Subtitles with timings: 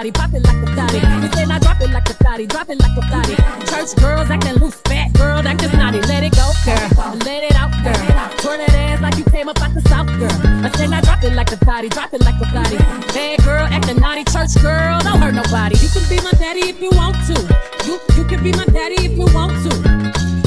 [0.00, 0.40] thotty, drop it
[2.80, 3.36] like a thotty.
[3.68, 6.00] Church girls acting loose, fat girl acting snotty.
[6.02, 7.16] Let it go, girl.
[7.26, 7.94] Let it out, girl.
[8.38, 10.32] Twirl that ass like you came up out the south, girl.
[10.64, 12.78] I said now drop it like a thotty, drop it like a thotty.
[13.12, 15.76] Bad girl acting naughty, church girl, don't hurt nobody.
[15.76, 17.36] You can be my daddy if you want to.
[17.84, 19.72] You you can be my daddy if you want to.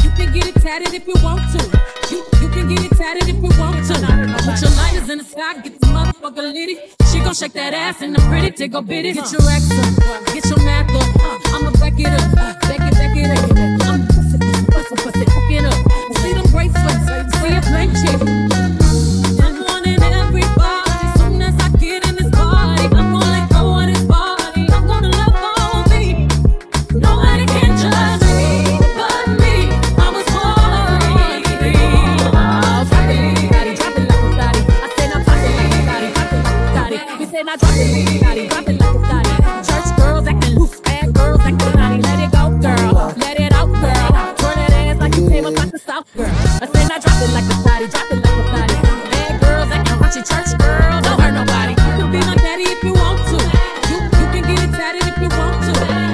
[0.02, 1.61] You can get it tatted if you want to.
[2.09, 3.94] You you can get it tatted if you want to.
[4.45, 7.02] Put your lighters in the sky, get this motherfucker litty.
[7.23, 9.13] Gon' shake that ass and the pretty tickle bitty.
[9.13, 11.52] Get your ex up, get your math up.
[37.44, 39.33] Said now drop it like a thotty, drop it like a thotty.
[39.67, 42.02] Church girls acting loose, bad girls acting naughty.
[42.02, 43.13] Let it go, girl.
[43.17, 44.09] Let it out, girl.
[44.39, 46.31] Turn that ass like you came up out the south, girl.
[46.61, 48.75] I said now drop it like a thotty, drop it like a thotty.
[49.11, 51.02] Bad girls acting raunchy, church girl.
[51.02, 51.73] Don't hurt nobody.
[51.73, 53.38] You can be my daddy if you want to.
[53.91, 55.73] You you can get it tatted if you want to.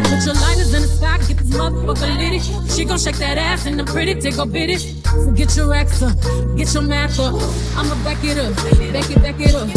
[0.10, 2.40] Put your lighters in the sky, get this motherfucker litty.
[2.74, 4.78] She gon' shake that ass and the pretty tickle bitty.
[4.78, 6.18] So get your ex up,
[6.56, 7.36] get your math up.
[7.78, 8.56] I'ma back it up,
[8.94, 9.70] back it, back it up.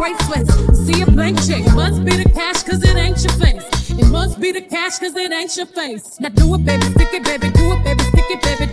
[0.00, 1.62] Bracelets, see a blank check.
[1.74, 3.90] Must be the cash cause it ain't your face.
[3.90, 6.18] It must be the cash cause it ain't your face.
[6.18, 8.66] Now do it, baby, stick it, baby, do it, baby, stick it, baby,